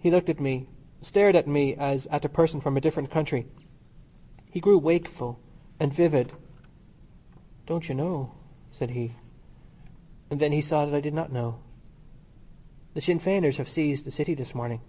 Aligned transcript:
He 0.00 0.10
looked 0.10 0.28
at 0.28 0.40
me, 0.40 0.66
stared 1.02 1.36
at 1.36 1.46
me 1.46 1.76
as 1.76 2.08
at 2.08 2.24
a 2.24 2.28
person 2.28 2.60
from 2.60 2.76
a 2.76 2.80
different 2.80 3.12
country. 3.12 3.46
He 4.50 4.58
grew 4.58 4.76
wakeful 4.76 5.38
and 5.78 5.94
vivid. 5.94 6.32
"Don't 7.66 7.88
you 7.88 7.94
know," 7.94 8.32
said 8.72 8.90
he. 8.90 9.12
And 10.30 10.40
then 10.40 10.50
he 10.50 10.62
saw 10.62 10.84
that 10.84 10.96
I 10.96 11.00
did 11.00 11.14
not 11.14 11.30
know. 11.30 11.60
"The 12.94 13.00
Sinn 13.00 13.20
Feiners 13.20 13.58
have 13.58 13.68
seized 13.68 14.04
the 14.04 14.10
City 14.10 14.34
this 14.34 14.52
morning." 14.52 14.80